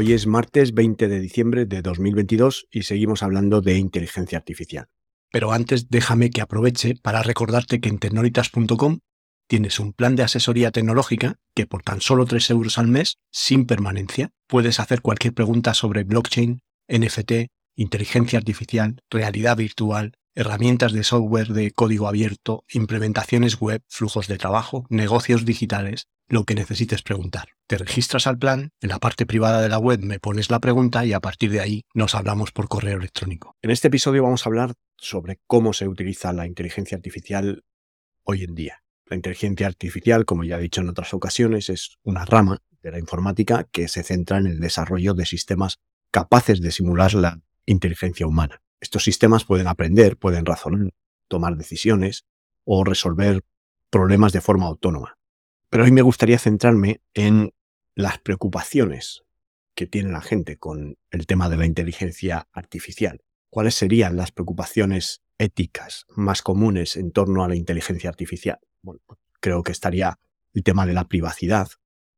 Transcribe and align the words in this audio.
Hoy 0.00 0.12
es 0.12 0.28
martes 0.28 0.74
20 0.74 1.08
de 1.08 1.18
diciembre 1.18 1.66
de 1.66 1.82
2022 1.82 2.68
y 2.70 2.84
seguimos 2.84 3.24
hablando 3.24 3.62
de 3.62 3.78
inteligencia 3.78 4.38
artificial. 4.38 4.86
Pero 5.32 5.50
antes 5.50 5.90
déjame 5.90 6.30
que 6.30 6.40
aproveche 6.40 6.94
para 7.02 7.24
recordarte 7.24 7.80
que 7.80 7.88
en 7.88 7.98
tecnolitas.com 7.98 9.00
tienes 9.48 9.80
un 9.80 9.92
plan 9.92 10.14
de 10.14 10.22
asesoría 10.22 10.70
tecnológica 10.70 11.40
que 11.52 11.66
por 11.66 11.82
tan 11.82 12.00
solo 12.00 12.26
3 12.26 12.48
euros 12.50 12.78
al 12.78 12.86
mes, 12.86 13.18
sin 13.32 13.66
permanencia, 13.66 14.30
puedes 14.46 14.78
hacer 14.78 15.02
cualquier 15.02 15.34
pregunta 15.34 15.74
sobre 15.74 16.04
blockchain, 16.04 16.60
NFT, 16.86 17.50
inteligencia 17.74 18.38
artificial, 18.38 19.02
realidad 19.10 19.56
virtual, 19.56 20.12
herramientas 20.38 20.92
de 20.92 21.02
software 21.02 21.48
de 21.48 21.72
código 21.72 22.06
abierto, 22.06 22.64
implementaciones 22.70 23.58
web, 23.58 23.82
flujos 23.88 24.28
de 24.28 24.38
trabajo, 24.38 24.86
negocios 24.88 25.44
digitales, 25.44 26.06
lo 26.28 26.44
que 26.44 26.54
necesites 26.54 27.02
preguntar. 27.02 27.48
Te 27.66 27.76
registras 27.76 28.28
al 28.28 28.38
plan, 28.38 28.70
en 28.80 28.90
la 28.90 29.00
parte 29.00 29.26
privada 29.26 29.60
de 29.60 29.68
la 29.68 29.78
web 29.78 29.98
me 30.00 30.20
pones 30.20 30.48
la 30.48 30.60
pregunta 30.60 31.04
y 31.04 31.12
a 31.12 31.18
partir 31.18 31.50
de 31.50 31.58
ahí 31.58 31.82
nos 31.92 32.14
hablamos 32.14 32.52
por 32.52 32.68
correo 32.68 32.98
electrónico. 32.98 33.56
En 33.62 33.72
este 33.72 33.88
episodio 33.88 34.22
vamos 34.22 34.46
a 34.46 34.48
hablar 34.48 34.74
sobre 34.96 35.40
cómo 35.48 35.72
se 35.72 35.88
utiliza 35.88 36.32
la 36.32 36.46
inteligencia 36.46 36.96
artificial 36.96 37.64
hoy 38.22 38.44
en 38.44 38.54
día. 38.54 38.84
La 39.06 39.16
inteligencia 39.16 39.66
artificial, 39.66 40.24
como 40.24 40.44
ya 40.44 40.58
he 40.58 40.62
dicho 40.62 40.82
en 40.82 40.88
otras 40.88 41.14
ocasiones, 41.14 41.68
es 41.68 41.96
una 42.04 42.24
rama 42.24 42.58
de 42.80 42.92
la 42.92 43.00
informática 43.00 43.64
que 43.72 43.88
se 43.88 44.04
centra 44.04 44.38
en 44.38 44.46
el 44.46 44.60
desarrollo 44.60 45.14
de 45.14 45.26
sistemas 45.26 45.78
capaces 46.12 46.60
de 46.60 46.70
simular 46.70 47.14
la 47.14 47.40
inteligencia 47.66 48.28
humana. 48.28 48.62
Estos 48.80 49.04
sistemas 49.04 49.44
pueden 49.44 49.66
aprender, 49.66 50.16
pueden 50.16 50.46
razonar, 50.46 50.92
tomar 51.28 51.56
decisiones 51.56 52.26
o 52.64 52.84
resolver 52.84 53.42
problemas 53.90 54.32
de 54.32 54.40
forma 54.40 54.66
autónoma. 54.66 55.18
Pero 55.70 55.84
hoy 55.84 55.92
me 55.92 56.02
gustaría 56.02 56.38
centrarme 56.38 57.00
en 57.14 57.52
las 57.94 58.18
preocupaciones 58.18 59.22
que 59.74 59.86
tiene 59.86 60.10
la 60.10 60.20
gente 60.20 60.56
con 60.56 60.96
el 61.10 61.26
tema 61.26 61.48
de 61.48 61.56
la 61.56 61.66
inteligencia 61.66 62.48
artificial. 62.52 63.22
¿Cuáles 63.50 63.74
serían 63.74 64.16
las 64.16 64.32
preocupaciones 64.32 65.22
éticas 65.38 66.04
más 66.16 66.42
comunes 66.42 66.96
en 66.96 67.12
torno 67.12 67.44
a 67.44 67.48
la 67.48 67.56
inteligencia 67.56 68.10
artificial? 68.10 68.58
Bueno, 68.82 69.00
creo 69.40 69.62
que 69.62 69.72
estaría 69.72 70.18
el 70.52 70.62
tema 70.62 70.86
de 70.86 70.94
la 70.94 71.08
privacidad. 71.08 71.68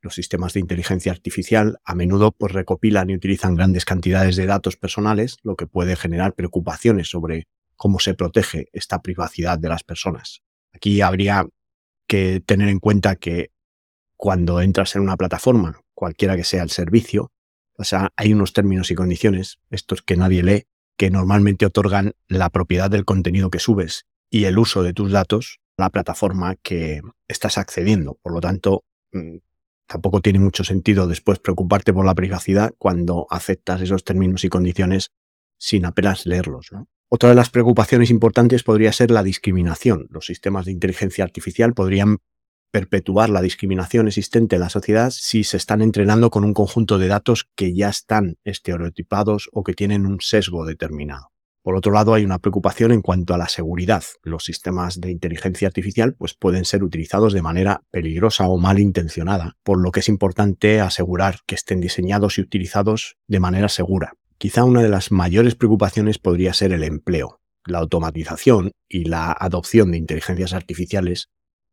Los 0.02 0.14
sistemas 0.14 0.54
de 0.54 0.60
inteligencia 0.60 1.12
artificial 1.12 1.78
a 1.84 1.94
menudo 1.94 2.32
pues, 2.32 2.52
recopilan 2.52 3.10
y 3.10 3.14
utilizan 3.14 3.54
grandes 3.54 3.84
cantidades 3.84 4.36
de 4.36 4.46
datos 4.46 4.76
personales, 4.76 5.36
lo 5.42 5.56
que 5.56 5.66
puede 5.66 5.96
generar 5.96 6.34
preocupaciones 6.34 7.08
sobre 7.08 7.46
cómo 7.76 7.98
se 7.98 8.14
protege 8.14 8.68
esta 8.72 9.02
privacidad 9.02 9.58
de 9.58 9.68
las 9.68 9.84
personas. 9.84 10.42
Aquí 10.72 11.00
habría 11.00 11.46
que 12.06 12.42
tener 12.44 12.68
en 12.68 12.78
cuenta 12.78 13.16
que 13.16 13.50
cuando 14.16 14.60
entras 14.60 14.96
en 14.96 15.02
una 15.02 15.16
plataforma, 15.16 15.80
cualquiera 15.94 16.36
que 16.36 16.44
sea 16.44 16.62
el 16.62 16.70
servicio, 16.70 17.30
o 17.78 17.84
sea, 17.84 18.12
hay 18.16 18.34
unos 18.34 18.52
términos 18.52 18.90
y 18.90 18.94
condiciones, 18.94 19.58
estos 19.70 20.02
que 20.02 20.16
nadie 20.16 20.42
lee, 20.42 20.64
que 20.98 21.10
normalmente 21.10 21.64
otorgan 21.64 22.12
la 22.28 22.50
propiedad 22.50 22.90
del 22.90 23.06
contenido 23.06 23.48
que 23.48 23.58
subes 23.58 24.04
y 24.28 24.44
el 24.44 24.58
uso 24.58 24.82
de 24.82 24.92
tus 24.92 25.10
datos 25.10 25.60
a 25.78 25.84
la 25.84 25.90
plataforma 25.90 26.56
que 26.56 27.00
estás 27.26 27.56
accediendo. 27.56 28.18
Por 28.20 28.34
lo 28.34 28.40
tanto, 28.42 28.84
mm, 29.12 29.38
tampoco 29.90 30.20
tiene 30.20 30.38
mucho 30.38 30.62
sentido 30.62 31.08
después 31.08 31.40
preocuparte 31.40 31.92
por 31.92 32.06
la 32.06 32.14
privacidad 32.14 32.72
cuando 32.78 33.26
aceptas 33.28 33.80
esos 33.80 34.04
términos 34.04 34.44
y 34.44 34.48
condiciones 34.48 35.10
sin 35.58 35.84
apenas 35.84 36.26
leerlos. 36.26 36.70
Otra 37.08 37.30
de 37.30 37.34
las 37.34 37.50
preocupaciones 37.50 38.08
importantes 38.10 38.62
podría 38.62 38.92
ser 38.92 39.10
la 39.10 39.24
discriminación. 39.24 40.06
Los 40.10 40.26
sistemas 40.26 40.64
de 40.64 40.72
inteligencia 40.72 41.24
artificial 41.24 41.74
podrían 41.74 42.18
perpetuar 42.70 43.30
la 43.30 43.42
discriminación 43.42 44.06
existente 44.06 44.54
en 44.54 44.60
la 44.60 44.70
sociedad 44.70 45.10
si 45.10 45.42
se 45.42 45.56
están 45.56 45.82
entrenando 45.82 46.30
con 46.30 46.44
un 46.44 46.54
conjunto 46.54 46.96
de 46.98 47.08
datos 47.08 47.50
que 47.56 47.74
ya 47.74 47.88
están 47.88 48.36
estereotipados 48.44 49.50
o 49.52 49.64
que 49.64 49.74
tienen 49.74 50.06
un 50.06 50.20
sesgo 50.20 50.64
determinado. 50.66 51.32
Por 51.62 51.76
otro 51.76 51.92
lado, 51.92 52.14
hay 52.14 52.24
una 52.24 52.38
preocupación 52.38 52.90
en 52.90 53.02
cuanto 53.02 53.34
a 53.34 53.38
la 53.38 53.48
seguridad. 53.48 54.02
Los 54.22 54.44
sistemas 54.44 54.98
de 55.00 55.10
inteligencia 55.10 55.68
artificial 55.68 56.14
pues, 56.14 56.34
pueden 56.34 56.64
ser 56.64 56.82
utilizados 56.82 57.34
de 57.34 57.42
manera 57.42 57.82
peligrosa 57.90 58.48
o 58.48 58.56
malintencionada, 58.56 59.58
por 59.62 59.78
lo 59.78 59.90
que 59.90 60.00
es 60.00 60.08
importante 60.08 60.80
asegurar 60.80 61.40
que 61.46 61.54
estén 61.54 61.80
diseñados 61.80 62.38
y 62.38 62.40
utilizados 62.40 63.18
de 63.28 63.40
manera 63.40 63.68
segura. 63.68 64.14
Quizá 64.38 64.64
una 64.64 64.82
de 64.82 64.88
las 64.88 65.12
mayores 65.12 65.54
preocupaciones 65.54 66.18
podría 66.18 66.54
ser 66.54 66.72
el 66.72 66.82
empleo. 66.82 67.40
La 67.66 67.78
automatización 67.78 68.72
y 68.88 69.04
la 69.04 69.30
adopción 69.38 69.90
de 69.90 69.98
inteligencias 69.98 70.54
artificiales 70.54 71.28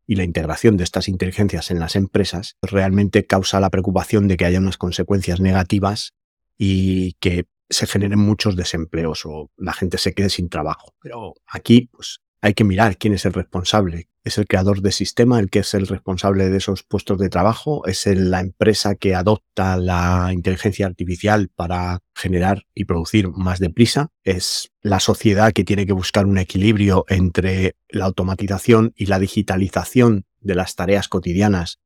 y 0.06 0.16
la 0.16 0.24
integración 0.24 0.76
de 0.76 0.84
estas 0.84 1.08
inteligencias 1.08 1.70
en 1.70 1.80
las 1.80 1.96
empresas 1.96 2.56
realmente 2.60 3.24
causa 3.24 3.58
la 3.58 3.70
preocupación 3.70 4.28
de 4.28 4.36
que 4.36 4.44
haya 4.44 4.58
unas 4.58 4.76
consecuencias 4.76 5.40
negativas 5.40 6.12
y 6.58 7.12
que 7.20 7.46
se 7.70 7.86
generen 7.86 8.18
muchos 8.18 8.56
desempleos 8.56 9.24
o 9.26 9.50
la 9.56 9.72
gente 9.72 9.98
se 9.98 10.14
quede 10.14 10.30
sin 10.30 10.48
trabajo. 10.48 10.94
Pero 11.00 11.34
aquí, 11.46 11.88
pues, 11.92 12.20
hay 12.40 12.54
que 12.54 12.64
mirar 12.64 12.98
quién 12.98 13.14
es 13.14 13.24
el 13.24 13.32
responsable. 13.32 14.08
¿Es 14.24 14.36
el 14.36 14.46
creador 14.46 14.82
de 14.82 14.92
sistema 14.92 15.40
el 15.40 15.48
que 15.48 15.60
es 15.60 15.72
el 15.74 15.86
responsable 15.86 16.50
de 16.50 16.58
esos 16.58 16.82
puestos 16.82 17.18
de 17.18 17.30
trabajo? 17.30 17.86
¿Es 17.86 18.06
la 18.06 18.40
empresa 18.40 18.94
que 18.94 19.14
adopta 19.14 19.76
la 19.76 20.30
inteligencia 20.32 20.86
artificial 20.86 21.48
para 21.54 22.00
generar 22.14 22.64
y 22.74 22.84
producir 22.84 23.28
más 23.30 23.58
deprisa? 23.58 24.08
¿Es 24.24 24.70
la 24.82 25.00
sociedad 25.00 25.52
que 25.52 25.64
tiene 25.64 25.86
que 25.86 25.94
buscar 25.94 26.26
un 26.26 26.38
equilibrio 26.38 27.06
entre 27.08 27.76
la 27.88 28.04
automatización 28.04 28.92
y 28.96 29.06
la 29.06 29.18
digitalización 29.18 30.26
de 30.40 30.54
las 30.54 30.76
tareas 30.76 31.08
cotidianas 31.08 31.78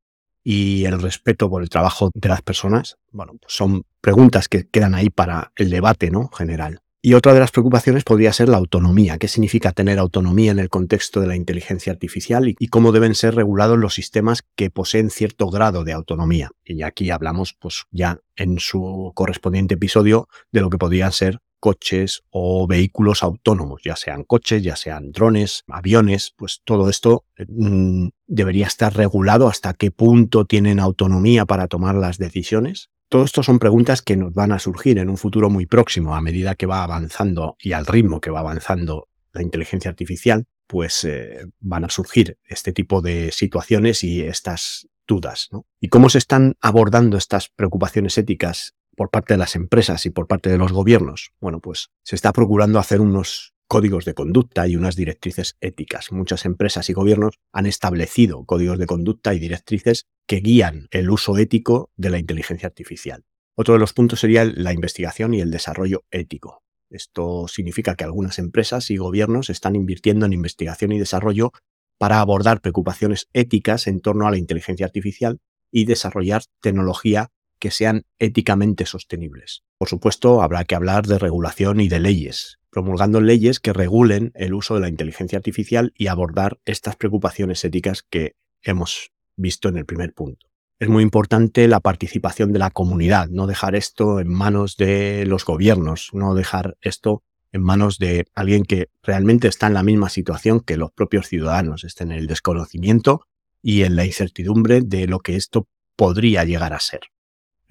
y 0.45 0.85
el 0.85 1.01
respeto 1.01 1.49
por 1.49 1.63
el 1.63 1.69
trabajo 1.69 2.11
de 2.15 2.29
las 2.29 2.43
personas? 2.43 2.97
Bueno, 3.11 3.35
pues 3.41 3.55
son 3.55 3.85
preguntas 4.01 4.49
que 4.49 4.69
quedan 4.69 4.95
ahí 4.95 5.11
para 5.11 5.53
el 5.57 5.71
debate 5.71 6.11
¿no? 6.11 6.29
general. 6.29 6.81
Y 7.05 7.15
otra 7.15 7.35
de 7.35 7.41
las 7.41 7.51
preocupaciones 7.51 8.05
podría 8.05 8.33
ser 8.33 8.49
la 8.49 8.59
autonomía. 8.59 9.19
¿Qué 9.19 9.27
significa 9.27 9.73
tener 9.73 9.99
autonomía 9.99 10.53
en 10.53 10.61
el 10.61 10.69
contexto 10.69 11.21
de 11.21 11.27
la 11.27 11.35
inteligencia 11.35 11.93
artificial 11.93 12.55
y, 12.57 12.69
cómo 12.69 12.93
deben 12.93 13.17
ser 13.17 13.35
regulados 13.35 13.77
los 13.77 13.95
sistemas 13.95 14.45
que 14.55 14.71
poseen 14.71 15.11
cierto 15.11 15.51
grado 15.51 15.83
de 15.83 15.95
autonomía? 15.95 16.53
Y 16.65 16.83
aquí 16.83 17.11
hablamos, 17.11 17.57
pues 17.59 17.87
ya 17.91 18.21
en 18.37 18.61
su 18.61 19.11
correspondiente 19.17 19.75
episodio, 19.75 20.29
de 20.53 20.61
lo 20.61 20.71
que 20.71 20.79
podrían 20.79 21.11
ser 21.11 21.41
coches 21.63 22.25
o 22.31 22.67
vehículos 22.67 23.23
autónomos, 23.23 23.83
ya 23.85 23.95
sean 23.95 24.25
coches, 24.25 24.65
ya 24.65 24.75
sean 24.75 25.13
drones, 25.13 25.63
aviones, 25.69 26.35
pues 26.37 26.61
todo 26.65 26.91
esto 26.91 27.25
mm, 27.39 28.09
debería 28.27 28.67
estar 28.67 28.93
regulado 28.97 29.47
hasta 29.47 29.75
qué 29.75 29.93
punto 29.93 30.45
tienen 30.45 30.81
autonomía 30.81 31.47
para 31.47 31.69
tomar 31.69 31.95
las 31.95 32.19
decisiones 32.19 32.91
todo 33.13 33.25
esto 33.25 33.43
son 33.43 33.59
preguntas 33.59 34.01
que 34.01 34.17
nos 34.17 34.33
van 34.33 34.53
a 34.53 34.59
surgir 34.59 34.97
en 34.97 35.11
un 35.11 35.19
futuro 35.19 35.51
muy 35.51 35.67
próximo, 35.67 36.17
a 36.17 36.23
medida 36.23 36.55
que 36.55 36.65
va 36.65 36.83
avanzando 36.83 37.57
y 37.61 37.73
al 37.73 37.85
ritmo 37.85 38.23
que 38.23 38.31
va 38.31 38.41
avanzando 38.41 39.11
la 39.35 39.43
inteligencia 39.43 39.91
artificial, 39.91 40.47
pues 40.67 41.05
eh, 41.05 41.45
van 41.61 41.85
a 41.85 41.91
surgir 41.91 42.39
este 42.47 42.73
tipo 42.73 43.03
de 43.03 43.31
situaciones 43.31 44.03
y 44.03 44.23
estas 44.23 44.89
dudas. 45.07 45.51
¿Y 45.79 45.89
cómo 45.89 46.09
se 46.09 46.17
están 46.17 46.55
abordando 46.63 47.19
estas 47.19 47.51
preocupaciones 47.51 48.17
éticas 48.17 48.73
por 48.97 49.11
parte 49.11 49.35
de 49.35 49.39
las 49.39 49.57
empresas 49.57 50.07
y 50.07 50.11
por 50.11 50.27
parte 50.27 50.51
de 50.51 50.59
los 50.59 50.73
gobiernos? 50.73 51.33
Bueno, 51.41 51.61
pues 51.61 51.91
se 52.05 52.17
está 52.17 52.33
procurando 52.33 52.79
hacer 52.79 53.01
unos 53.01 53.55
códigos 53.69 54.05
de 54.05 54.15
conducta 54.15 54.69
y 54.69 54.77
unas 54.77 54.97
directrices 54.97 55.57
éticas. 55.61 56.13
Muchas 56.13 56.45
empresas 56.45 56.91
y 56.91 56.93
gobiernos 56.93 57.41
han 57.53 57.67
establecido 57.67 58.45
códigos 58.45 58.79
de 58.79 58.87
conducta 58.87 59.33
y 59.33 59.39
directrices 59.39 60.07
que 60.27 60.41
guían 60.41 60.89
el 60.91 61.11
uso 61.11 61.39
ético 61.39 61.91
de 61.97 62.11
la 62.11 62.19
inteligencia 62.19 62.67
artificial. 62.67 63.25
Otro 63.55 63.75
de 63.75 63.81
los 63.81 63.93
puntos 63.93 64.21
sería 64.21 64.45
la 64.45 64.73
investigación 64.73 65.35
y 65.35 65.41
el 65.41 65.51
desarrollo 65.51 66.05
ético. 66.11 66.63
Esto 66.91 67.49
significa 67.49 67.95
que 67.95 68.05
algunas 68.05 68.39
empresas 68.39 68.91
y 68.91 68.99
gobiernos 68.99 69.49
están 69.49 69.75
invirtiendo 69.75 70.27
en 70.27 70.35
investigación 70.35 70.93
y 70.93 70.99
desarrollo 70.99 71.53
para 71.99 72.21
abordar 72.21 72.61
preocupaciones 72.61 73.29
éticas 73.33 73.87
en 73.87 74.01
torno 74.01 74.27
a 74.27 74.31
la 74.31 74.37
inteligencia 74.37 74.85
artificial 74.85 75.39
y 75.71 75.87
desarrollar 75.87 76.43
tecnología 76.61 77.31
que 77.63 77.71
sean 77.71 78.07
éticamente 78.19 78.87
sostenibles. 78.87 79.63
Por 79.79 79.89
supuesto, 79.89 80.43
habrá 80.43 80.65
que 80.65 80.75
hablar 80.75 81.07
de 81.07 81.17
regulación 81.17 81.79
y 81.79 81.87
de 81.87 82.01
leyes, 82.01 82.59
promulgando 82.71 83.21
leyes 83.21 83.61
que 83.61 83.73
regulen 83.73 84.33
el 84.35 84.53
uso 84.53 84.75
de 84.75 84.81
la 84.81 84.89
inteligencia 84.89 85.39
artificial 85.39 85.93
y 85.97 86.09
abordar 86.09 86.59
estas 86.65 86.97
preocupaciones 86.97 87.65
éticas 87.65 88.03
que 88.03 88.35
hemos 88.63 89.13
visto 89.37 89.69
en 89.69 89.77
el 89.77 89.87
primer 89.87 90.13
punto. 90.13 90.49
es 90.81 90.89
muy 90.89 91.05
importante 91.05 91.69
la 91.69 91.79
participación 91.79 92.53
de 92.53 92.59
la 92.59 92.71
comunidad, 92.71 93.29
no 93.29 93.47
dejar 93.47 93.77
esto 93.77 94.19
en 94.19 94.27
manos 94.27 94.77
de 94.77 95.25
los 95.25 95.45
gobiernos, 95.45 96.11
no 96.13 96.35
dejar 96.35 96.77
esto 96.81 97.23
en 97.53 97.63
manos 97.63 97.99
de 97.99 98.27
alguien 98.35 98.65
que 98.65 98.89
realmente 99.05 99.47
está 99.47 99.69
en 99.69 99.75
la 99.75 99.85
misma 99.85 100.09
situación 100.09 100.59
que 100.59 100.77
los 100.77 100.91
propios 100.91 101.29
ciudadanos, 101.29 101.85
estén 101.85 102.11
en 102.11 102.19
el 102.19 102.27
desconocimiento 102.27 103.29
y 103.63 103.85
en 103.85 103.95
la 103.95 104.05
incertidumbre 104.05 104.81
de 104.81 105.07
lo 105.07 105.21
que 105.21 105.37
esto 105.37 105.69
podría 105.95 106.43
llegar 106.43 106.73
a 106.73 106.81
ser. 106.81 107.03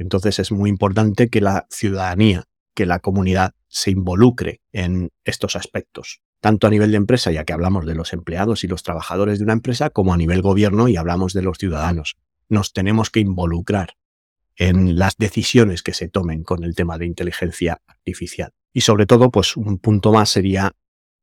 Entonces 0.01 0.39
es 0.39 0.51
muy 0.51 0.69
importante 0.69 1.29
que 1.29 1.41
la 1.41 1.67
ciudadanía, 1.69 2.45
que 2.73 2.85
la 2.85 2.99
comunidad 2.99 3.53
se 3.67 3.91
involucre 3.91 4.61
en 4.71 5.11
estos 5.23 5.55
aspectos, 5.55 6.21
tanto 6.39 6.67
a 6.67 6.69
nivel 6.71 6.91
de 6.91 6.97
empresa, 6.97 7.31
ya 7.31 7.45
que 7.45 7.53
hablamos 7.53 7.85
de 7.85 7.93
los 7.95 8.11
empleados 8.11 8.63
y 8.63 8.67
los 8.67 8.81
trabajadores 8.81 9.37
de 9.37 9.43
una 9.43 9.53
empresa, 9.53 9.91
como 9.91 10.13
a 10.13 10.17
nivel 10.17 10.41
gobierno 10.41 10.87
y 10.87 10.97
hablamos 10.97 11.33
de 11.33 11.43
los 11.43 11.57
ciudadanos. 11.59 12.17
Nos 12.49 12.73
tenemos 12.73 13.11
que 13.11 13.19
involucrar 13.19 13.95
en 14.55 14.97
las 14.97 15.17
decisiones 15.17 15.83
que 15.83 15.93
se 15.93 16.09
tomen 16.09 16.43
con 16.43 16.63
el 16.63 16.75
tema 16.75 16.97
de 16.97 17.05
inteligencia 17.05 17.81
artificial. 17.87 18.53
Y 18.73 18.81
sobre 18.81 19.05
todo, 19.05 19.29
pues 19.29 19.55
un 19.55 19.77
punto 19.77 20.11
más 20.11 20.29
sería 20.29 20.71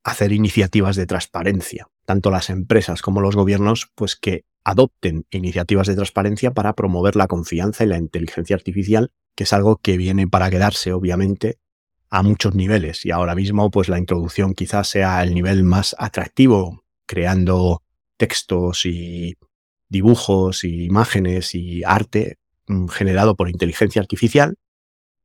hacer 0.05 0.33
iniciativas 0.33 0.97
de 0.97 1.07
transparencia, 1.07 1.89
tanto 2.07 2.31
las 2.31 2.49
empresas 2.49 3.03
como 3.03 3.21
los 3.21 3.35
gobiernos, 3.35 3.91
pues 3.95 4.17
que 4.17 4.45
adopten 4.69 5.25
iniciativas 5.31 5.87
de 5.87 5.95
transparencia 5.95 6.53
para 6.53 6.75
promover 6.75 7.17
la 7.17 7.27
confianza 7.27 7.85
en 7.85 7.91
la 7.91 7.99
inteligencia 7.99 8.55
artificial, 8.55 9.13
que 9.35 9.45
es 9.45 9.53
algo 9.53 9.77
que 9.77 9.97
viene 9.97 10.27
para 10.27 10.51
quedarse, 10.51 10.93
obviamente, 10.93 11.59
a 12.11 12.23
muchos 12.23 12.55
niveles. 12.55 13.07
Y 13.07 13.11
ahora 13.11 13.35
mismo, 13.35 13.71
pues 13.71 13.89
la 13.89 13.99
introducción 13.99 14.55
quizás 14.55 14.89
sea 14.89 15.23
el 15.23 15.35
nivel 15.35 15.63
más 15.63 15.97
atractivo, 15.99 16.85
creando 17.07 17.83
textos 18.17 18.85
y 18.85 19.37
dibujos 19.89 20.65
y 20.65 20.85
imágenes 20.85 21.55
y 21.55 21.83
arte 21.85 22.39
mm, 22.67 22.89
generado 22.89 23.37
por 23.37 23.49
inteligencia 23.49 24.03
artificial. 24.03 24.57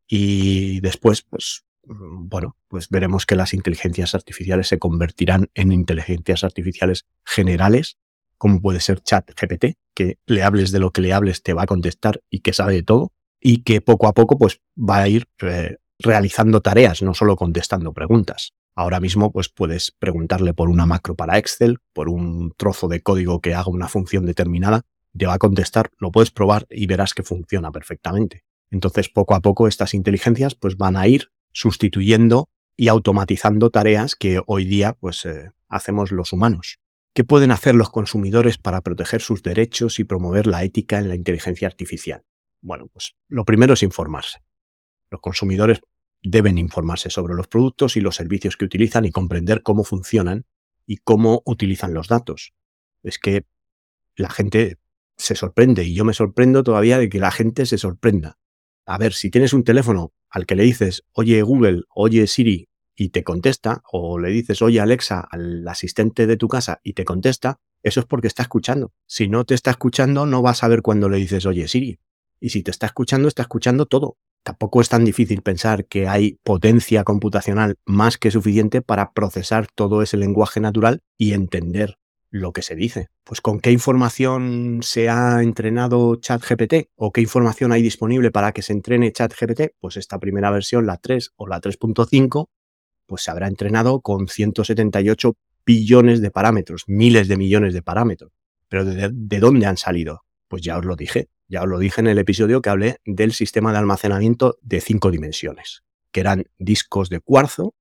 Y 0.07 0.79
después, 0.81 1.21
pues 1.21 1.65
Mm, 1.85 2.29
bueno, 2.29 2.55
pues 2.67 2.89
veremos 2.89 3.25
que 3.25 3.35
las 3.35 3.53
inteligencias 3.53 4.15
artificiales 4.15 4.67
se 4.67 4.79
convertirán 4.79 5.49
en 5.53 5.71
inteligencias 5.71 6.43
artificiales 6.43 7.05
generales, 7.25 7.97
como 8.37 8.61
puede 8.61 8.79
ser 8.79 9.01
ChatGPT, 9.01 9.77
que 9.93 10.17
le 10.25 10.43
hables 10.43 10.71
de 10.71 10.79
lo 10.79 10.91
que 10.91 11.01
le 11.01 11.13
hables 11.13 11.43
te 11.43 11.53
va 11.53 11.63
a 11.63 11.67
contestar 11.67 12.21
y 12.29 12.39
que 12.39 12.53
sabe 12.53 12.73
de 12.73 12.83
todo, 12.83 13.11
y 13.39 13.63
que 13.63 13.81
poco 13.81 14.07
a 14.07 14.13
poco 14.13 14.37
pues 14.37 14.61
va 14.77 14.99
a 14.99 15.07
ir 15.07 15.27
eh, 15.41 15.77
realizando 15.99 16.61
tareas, 16.61 17.01
no 17.01 17.13
solo 17.13 17.35
contestando 17.35 17.93
preguntas. 17.93 18.53
Ahora 18.75 18.99
mismo 18.99 19.31
pues 19.31 19.49
puedes 19.49 19.91
preguntarle 19.91 20.53
por 20.53 20.69
una 20.69 20.85
macro 20.85 21.15
para 21.15 21.37
Excel, 21.37 21.77
por 21.93 22.09
un 22.09 22.53
trozo 22.57 22.87
de 22.87 23.01
código 23.01 23.41
que 23.41 23.53
haga 23.53 23.69
una 23.69 23.87
función 23.87 24.25
determinada, 24.25 24.81
te 25.15 25.27
va 25.27 25.35
a 25.35 25.39
contestar, 25.39 25.91
lo 25.99 26.11
puedes 26.11 26.31
probar 26.31 26.65
y 26.69 26.87
verás 26.87 27.13
que 27.13 27.23
funciona 27.23 27.71
perfectamente. 27.71 28.43
Entonces, 28.71 29.09
poco 29.09 29.35
a 29.35 29.41
poco 29.41 29.67
estas 29.67 29.93
inteligencias 29.93 30.55
pues 30.55 30.77
van 30.77 30.95
a 30.95 31.07
ir 31.07 31.29
sustituyendo 31.51 32.49
y 32.75 32.87
automatizando 32.87 33.69
tareas 33.69 34.15
que 34.15 34.41
hoy 34.47 34.65
día 34.65 34.93
pues, 34.99 35.25
eh, 35.25 35.51
hacemos 35.69 36.11
los 36.11 36.33
humanos. 36.33 36.79
¿Qué 37.15 37.23
pueden 37.23 37.51
hacer 37.51 37.75
los 37.75 37.91
consumidores 37.91 38.57
para 38.57 38.81
proteger 38.81 39.21
sus 39.21 39.43
derechos 39.43 39.99
y 39.99 40.03
promover 40.03 40.47
la 40.47 40.63
ética 40.63 40.97
en 40.97 41.09
la 41.09 41.15
inteligencia 41.15 41.67
artificial? 41.67 42.23
Bueno, 42.59 42.87
pues 42.91 43.15
lo 43.27 43.45
primero 43.45 43.75
es 43.75 43.83
informarse. 43.83 44.39
Los 45.11 45.21
consumidores 45.21 45.81
deben 46.23 46.57
informarse 46.57 47.11
sobre 47.11 47.35
los 47.35 47.47
productos 47.47 47.97
y 47.97 48.01
los 48.01 48.15
servicios 48.15 48.57
que 48.57 48.65
utilizan 48.65 49.05
y 49.05 49.11
comprender 49.11 49.61
cómo 49.61 49.83
funcionan 49.83 50.47
y 50.87 50.97
cómo 50.97 51.43
utilizan 51.45 51.93
los 51.93 52.07
datos. 52.07 52.53
Es 53.03 53.19
que 53.19 53.45
la 54.15 54.31
gente 54.31 54.79
se 55.15 55.35
sorprende 55.35 55.83
y 55.83 55.93
yo 55.93 56.05
me 56.05 56.13
sorprendo 56.13 56.63
todavía 56.63 56.97
de 56.97 57.09
que 57.09 57.19
la 57.19 57.29
gente 57.29 57.67
se 57.67 57.77
sorprenda. 57.77 58.39
A 58.87 58.97
ver, 58.97 59.13
si 59.13 59.29
tienes 59.29 59.53
un 59.53 59.63
teléfono 59.63 60.13
al 60.29 60.47
que 60.47 60.55
le 60.55 60.63
dices, 60.63 61.03
oye 61.11 61.43
Google, 61.43 61.83
oye 61.93 62.25
Siri, 62.25 62.69
y 62.95 63.09
te 63.09 63.23
contesta, 63.23 63.81
o 63.91 64.19
le 64.19 64.29
dices, 64.29 64.61
oye 64.61 64.79
Alexa, 64.79 65.19
al 65.19 65.67
asistente 65.67 66.27
de 66.27 66.37
tu 66.37 66.47
casa 66.47 66.79
y 66.83 66.93
te 66.93 67.05
contesta, 67.05 67.59
eso 67.81 67.99
es 67.99 68.05
porque 68.05 68.27
está 68.27 68.43
escuchando. 68.43 68.93
Si 69.05 69.27
no 69.27 69.45
te 69.45 69.55
está 69.55 69.71
escuchando, 69.71 70.25
no 70.25 70.41
vas 70.41 70.63
a 70.63 70.67
ver 70.67 70.81
cuando 70.81 71.09
le 71.09 71.17
dices, 71.17 71.45
oye 71.45 71.67
Siri. 71.67 71.99
Y 72.39 72.49
si 72.49 72.63
te 72.63 72.71
está 72.71 72.85
escuchando, 72.85 73.27
está 73.27 73.43
escuchando 73.43 73.85
todo. 73.85 74.17
Tampoco 74.43 74.81
es 74.81 74.89
tan 74.89 75.05
difícil 75.05 75.41
pensar 75.41 75.85
que 75.85 76.07
hay 76.07 76.37
potencia 76.43 77.03
computacional 77.05 77.75
más 77.85 78.17
que 78.17 78.31
suficiente 78.31 78.81
para 78.81 79.13
procesar 79.13 79.67
todo 79.73 80.01
ese 80.01 80.17
lenguaje 80.17 80.59
natural 80.59 81.01
y 81.17 81.31
entender 81.31 81.97
lo 82.29 82.51
que 82.51 82.63
se 82.63 82.75
dice. 82.75 83.07
Pues 83.23 83.39
con 83.39 83.59
qué 83.59 83.71
información 83.71 84.79
se 84.81 85.07
ha 85.07 85.41
entrenado 85.41 86.15
ChatGPT 86.15 86.89
o 86.95 87.13
qué 87.13 87.21
información 87.21 87.71
hay 87.71 87.81
disponible 87.81 88.31
para 88.31 88.51
que 88.51 88.63
se 88.63 88.73
entrene 88.73 89.13
ChatGPT, 89.13 89.75
pues 89.79 89.97
esta 89.97 90.19
primera 90.19 90.49
versión, 90.51 90.85
la 90.85 90.97
3 90.97 91.31
o 91.35 91.47
la 91.47 91.61
3.5, 91.61 92.49
pues 93.13 93.23
se 93.23 93.31
habrá 93.31 93.47
entrenado 93.47 94.01
con 94.01 94.27
178 94.27 95.35
billones 95.65 96.21
de 96.21 96.31
parámetros, 96.31 96.83
miles 96.87 97.27
de 97.27 97.37
millones 97.37 97.73
de 97.73 97.81
parámetros. 97.81 98.31
Pero 98.67 98.85
¿de, 98.85 99.09
de 99.11 99.39
dónde 99.39 99.65
han 99.65 99.77
salido? 99.77 100.23
Pues 100.47 100.61
ya 100.61 100.77
os 100.77 100.85
lo 100.85 100.95
dije, 100.95 101.29
ya 101.47 101.63
os 101.63 101.67
lo 101.69 101.79
dije 101.79 102.01
en 102.01 102.07
el 102.07 102.17
episodio 102.17 102.61
que 102.61 102.69
hablé 102.69 102.97
del 103.05 103.33
sistema 103.33 103.71
de 103.71 103.79
almacenamiento 103.79 104.57
de 104.61 104.81
cinco 104.81 105.11
dimensiones, 105.11 105.83
que 106.11 106.19
eran 106.19 106.45
discos 106.57 107.09
de 107.09 107.19
cuarzo 107.19 107.73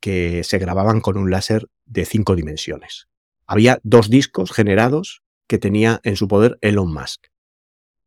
que 0.00 0.42
se 0.44 0.58
grababan 0.58 1.00
con 1.00 1.18
un 1.18 1.30
láser 1.30 1.68
de 1.84 2.04
cinco 2.04 2.34
dimensiones 2.34 3.10
había 3.50 3.80
dos 3.82 4.08
discos 4.10 4.52
generados 4.52 5.24
que 5.48 5.58
tenía 5.58 6.00
en 6.04 6.14
su 6.14 6.28
poder 6.28 6.56
Elon 6.60 6.94
Musk. 6.94 7.26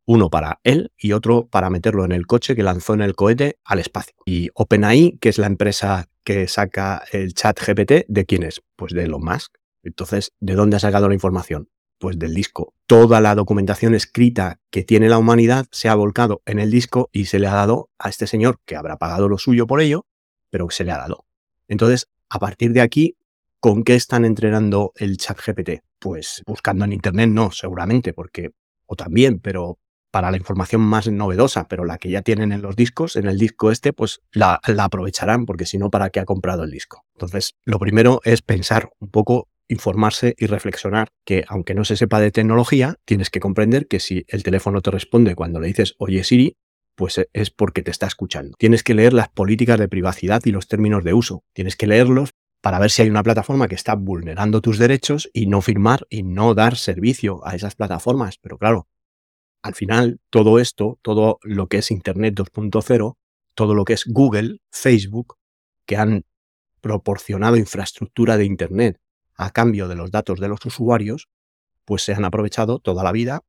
Uno 0.06 0.30
para 0.30 0.62
él 0.64 0.94
y 0.98 1.12
otro 1.12 1.48
para 1.48 1.70
meterlo 1.70 2.06
en 2.06 2.14
el 2.14 2.26
coche 2.28 2.56
que 2.56 2.64
lanzó 2.64 2.94
en 2.94 3.02
el 3.02 3.14
cohete 3.14 3.60
al 3.66 3.80
espacio. 3.80 4.16
Y 4.26 4.52
OpenAI, 4.54 5.18
que 5.20 5.28
es 5.28 5.38
la 5.38 5.48
empresa 5.48 6.08
que 6.24 6.48
saca 6.48 7.04
el 7.12 7.34
chat 7.34 7.60
GPT, 7.60 8.06
¿de 8.08 8.26
quién 8.26 8.44
es? 8.44 8.62
Pues 8.76 8.94
de 8.94 9.04
Elon 9.04 9.24
Musk. 9.24 9.54
Entonces, 9.84 10.34
¿de 10.40 10.56
dónde 10.56 10.78
ha 10.78 10.80
sacado 10.80 11.08
la 11.08 11.14
información? 11.14 11.70
Pues 12.00 12.18
del 12.18 12.34
disco. 12.34 12.74
Toda 12.88 13.22
la 13.22 13.36
documentación 13.36 13.96
escrita 13.96 14.60
que 14.72 14.84
tiene 14.84 15.10
la 15.10 15.18
humanidad 15.18 15.68
se 15.72 15.90
ha 15.90 15.96
volcado 15.96 16.42
en 16.46 16.60
el 16.60 16.72
disco 16.72 17.10
y 17.12 17.26
se 17.26 17.40
le 17.40 17.48
ha 17.48 17.54
dado 17.54 17.90
a 18.00 18.10
este 18.10 18.28
señor 18.28 18.60
que 18.66 18.76
habrá 18.76 18.98
pagado 18.98 19.30
lo 19.30 19.38
suyo 19.38 19.68
por 19.68 19.82
ello, 19.82 20.06
pero 20.50 20.70
se 20.70 20.84
le 20.84 20.92
ha 20.92 20.98
dado. 20.98 21.26
Entonces, 21.68 22.08
a 22.30 22.40
partir 22.40 22.72
de 22.72 22.82
aquí, 22.82 23.18
¿Con 23.64 23.86
qué 23.86 23.96
están 23.96 24.26
entrenando 24.26 24.92
el 24.98 25.16
chat 25.16 25.40
GPT? 25.40 25.86
Pues 25.98 26.44
buscando 26.46 26.84
en 26.84 26.92
Internet 26.92 27.30
no, 27.30 27.50
seguramente, 27.50 28.12
porque, 28.12 28.52
o 28.86 28.98
también, 28.98 29.40
pero 29.40 29.80
para 30.14 30.30
la 30.30 30.38
información 30.38 30.80
más 30.80 31.08
novedosa, 31.08 31.68
pero 31.68 31.86
la 31.86 31.98
que 31.98 32.12
ya 32.12 32.22
tienen 32.22 32.52
en 32.52 32.62
los 32.62 32.76
discos, 32.76 33.16
en 33.16 33.26
el 33.26 33.40
disco 33.40 33.72
este, 33.72 33.94
pues 33.94 34.22
la, 34.32 34.62
aprovecharán, 34.78 35.48
porque 35.48 35.66
si 35.66 35.80
no, 35.80 35.90
¿para 35.90 36.12
qué 36.12 36.20
ha 36.20 36.26
comprado 36.26 36.64
el 36.64 36.70
disco? 36.70 37.04
Entonces, 37.16 37.56
lo 37.66 37.80
primero 37.80 38.22
es 38.24 38.44
pensar 38.44 38.92
un 39.00 39.10
poco 39.10 39.50
informarse 39.68 40.36
y 40.38 40.46
reflexionar 40.46 41.08
que 41.26 41.46
aunque 41.48 41.74
no 41.74 41.84
se 41.84 41.98
sepa 41.98 42.20
de 42.20 42.30
tecnología, 42.30 42.98
tienes 43.06 43.32
que 43.32 43.40
comprender 43.40 43.88
que 43.88 44.00
si 44.00 44.24
el 44.28 44.44
teléfono 44.44 44.82
te 44.82 44.92
responde 44.92 45.34
cuando 45.34 45.60
le 45.60 45.66
dices 45.66 45.96
oye 45.98 46.24
Siri, 46.24 46.58
pues 46.96 47.20
es 47.34 47.50
porque 47.50 47.82
te 47.82 47.90
está 47.90 48.06
escuchando. 48.06 48.56
Tienes 48.60 48.84
que 48.84 48.94
leer 48.94 49.14
las 49.14 49.30
políticas 49.30 49.80
de 49.80 49.88
privacidad 49.88 50.44
y 50.46 50.52
los 50.52 50.68
términos 50.68 51.04
de 51.04 51.16
uso. 51.16 51.44
Tienes 51.54 51.76
que 51.76 51.88
leerlos 51.88 52.36
para 52.62 52.78
ver 52.78 52.92
si 52.92 53.02
hay 53.02 53.10
una 53.10 53.24
plataforma 53.24 53.68
que 53.68 53.74
está 53.74 53.96
vulnerando 53.96 54.62
tus 54.62 54.78
derechos 54.78 55.28
y 55.34 55.48
no 55.48 55.62
firmar 55.62 56.06
y 56.12 56.22
no 56.22 56.54
dar 56.54 56.78
servicio 56.78 57.46
a 57.48 57.56
esas 57.56 57.74
plataformas. 57.74 58.38
Pero 58.38 58.60
claro, 58.60 58.88
al 59.64 59.76
final 59.76 60.20
todo 60.30 60.60
esto, 60.60 61.00
todo 61.02 61.40
lo 61.42 61.68
que 61.68 61.78
es 61.78 61.90
Internet 61.90 62.36
2.0, 62.36 63.16
todo 63.56 63.74
lo 63.74 63.86
que 63.86 63.94
es 63.94 64.04
Google, 64.06 64.60
Facebook, 64.70 65.38
que 65.86 65.98
han 65.98 66.26
proporcionado 66.82 67.58
infraestructura 67.58 68.38
de 68.38 68.46
Internet 68.46 69.00
a 69.36 69.52
cambio 69.52 69.88
de 69.88 69.96
los 69.96 70.12
datos 70.12 70.40
de 70.40 70.50
los 70.50 70.64
usuarios, 70.66 71.30
pues 71.86 72.04
se 72.04 72.14
han 72.14 72.26
aprovechado 72.26 72.80
toda 72.80 73.04
la 73.04 73.12
vida 73.12 73.42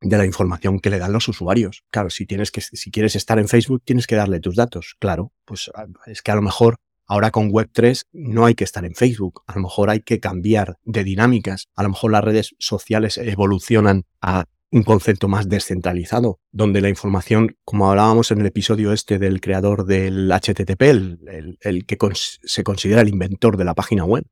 de 0.00 0.16
la 0.16 0.24
información 0.24 0.78
que 0.78 0.90
le 0.90 0.98
dan 0.98 1.12
los 1.12 1.28
usuarios. 1.28 1.84
Claro, 1.90 2.10
si 2.10 2.26
tienes 2.26 2.50
que, 2.50 2.60
si 2.60 2.90
quieres 2.90 3.16
estar 3.16 3.38
en 3.38 3.48
Facebook, 3.48 3.82
tienes 3.84 4.06
que 4.06 4.14
darle 4.14 4.40
tus 4.40 4.56
datos. 4.56 4.96
Claro, 4.98 5.32
pues 5.44 5.70
ah, 5.74 5.86
es 6.06 6.22
que 6.22 6.30
a 6.30 6.36
lo 6.36 6.42
mejor 6.42 6.76
Ahora 7.08 7.30
con 7.30 7.52
Web3 7.52 8.06
no 8.12 8.46
hay 8.46 8.56
que 8.56 8.64
estar 8.64 8.84
en 8.84 8.96
Facebook, 8.96 9.44
a 9.46 9.54
lo 9.54 9.62
mejor 9.62 9.90
hay 9.90 10.00
que 10.00 10.18
cambiar 10.18 10.76
de 10.82 11.04
dinámicas, 11.04 11.68
a 11.76 11.84
lo 11.84 11.90
mejor 11.90 12.10
las 12.10 12.24
redes 12.24 12.56
sociales 12.58 13.16
evolucionan 13.16 14.02
a 14.20 14.46
un 14.70 14.82
concepto 14.82 15.28
más 15.28 15.48
descentralizado, 15.48 16.40
donde 16.50 16.80
la 16.80 16.88
información, 16.88 17.56
como 17.64 17.88
hablábamos 17.88 18.30
en 18.30 18.40
el 18.40 18.46
episodio 18.46 18.92
este 18.92 19.18
del 19.18 19.40
creador 19.40 19.86
del 19.86 20.30
HTTP, 20.30 20.82
el, 20.82 21.86
que 21.86 21.96
se 22.14 22.64
considera 22.64 23.02
el 23.02 23.08
inventor 23.08 23.56
de 23.56 23.64
la 23.64 23.74
página 23.74 24.04
web, 24.04 24.26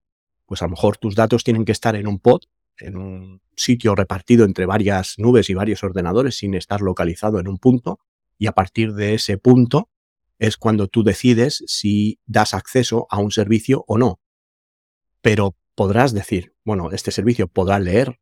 pues 0.46 0.62
a 0.62 0.66
lo 0.66 0.70
mejor 0.70 0.96
tus 0.96 1.14
datos 1.14 1.44
tienen 1.44 1.64
que 1.64 1.72
estar 1.72 1.94
en 1.96 2.06
un 2.06 2.18
pod, 2.18 2.42
en 2.78 2.96
un 2.96 3.42
sitio 3.56 3.94
repartido 3.94 4.44
entre 4.44 4.66
varias 4.66 5.14
nubes 5.18 5.48
y 5.48 5.54
varios 5.54 5.84
ordenadores 5.84 6.36
sin 6.36 6.54
estar 6.54 6.80
localizado 6.80 7.38
en 7.38 7.48
un 7.48 7.58
punto, 7.58 8.00
y 8.36 8.48
a 8.48 8.52
partir 8.52 8.94
de 8.94 9.14
ese 9.14 9.38
punto 9.38 9.88
es 10.40 10.56
cuando 10.56 10.88
tú 10.88 11.04
decides 11.04 11.62
si 11.66 12.18
das 12.26 12.54
acceso 12.54 13.06
a 13.08 13.18
un 13.18 13.30
servicio 13.30 13.84
o 13.86 13.98
no. 13.98 14.20
Pero 15.22 15.56
podrás 15.76 16.12
decir, 16.12 16.54
bueno, 16.64 16.90
este 16.90 17.12
servicio 17.12 17.46
podrá 17.46 17.78
leer 17.78 18.18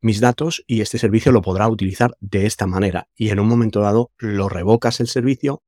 mis 0.00 0.20
datos 0.20 0.62
y 0.66 0.80
este 0.80 0.98
servicio 0.98 1.32
lo 1.32 1.42
podrá 1.42 1.68
utilizar 1.68 2.16
de 2.20 2.46
esta 2.46 2.66
manera. 2.66 3.08
Y 3.16 3.30
en 3.30 3.40
un 3.40 3.48
momento 3.48 3.80
dado 3.80 4.12
lo 4.18 4.48
revocas 4.48 5.00
el 5.00 5.08
servicio, 5.08 5.62